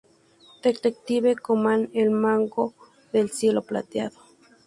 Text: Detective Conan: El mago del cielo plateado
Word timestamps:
Detective 0.63 1.35
Conan: 1.35 1.91
El 1.93 2.09
mago 2.09 2.73
del 3.13 3.29
cielo 3.29 3.61
plateado 3.61 4.17